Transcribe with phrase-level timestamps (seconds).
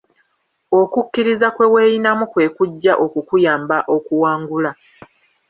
[0.79, 4.71] Okukkiriza kweweyinamu kwe kujja okukuyamba okuwangula.